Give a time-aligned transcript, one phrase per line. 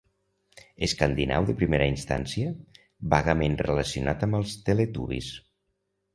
[0.85, 2.55] Escandinau de primera instància,
[3.13, 5.31] vagament relacionat amb els Teletubbies.